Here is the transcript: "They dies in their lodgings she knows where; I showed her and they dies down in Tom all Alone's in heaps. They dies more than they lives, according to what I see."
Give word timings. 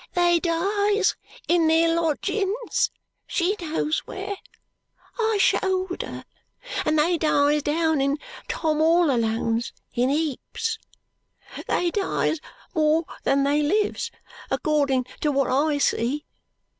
"They 0.15 0.39
dies 0.39 1.15
in 1.47 1.67
their 1.67 1.93
lodgings 1.95 2.89
she 3.27 3.55
knows 3.61 3.99
where; 3.99 4.35
I 5.19 5.37
showed 5.39 6.01
her 6.01 6.25
and 6.83 6.97
they 6.97 7.19
dies 7.19 7.61
down 7.61 8.01
in 8.01 8.17
Tom 8.47 8.81
all 8.81 9.11
Alone's 9.11 9.71
in 9.93 10.09
heaps. 10.09 10.79
They 11.67 11.91
dies 11.91 12.39
more 12.73 13.05
than 13.25 13.43
they 13.43 13.61
lives, 13.61 14.09
according 14.49 15.03
to 15.19 15.31
what 15.31 15.51
I 15.51 15.77
see." 15.77 16.25